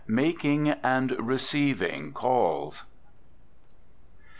[0.07, 2.85] Making and Receiving Calls.